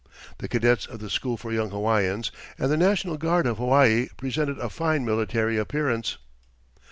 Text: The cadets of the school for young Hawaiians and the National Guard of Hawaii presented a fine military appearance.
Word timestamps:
The 0.39 0.47
cadets 0.47 0.87
of 0.87 0.97
the 0.97 1.11
school 1.11 1.37
for 1.37 1.53
young 1.53 1.69
Hawaiians 1.69 2.31
and 2.57 2.71
the 2.71 2.75
National 2.75 3.17
Guard 3.17 3.45
of 3.45 3.59
Hawaii 3.59 4.07
presented 4.17 4.57
a 4.57 4.67
fine 4.67 5.05
military 5.05 5.57
appearance. 5.59 6.17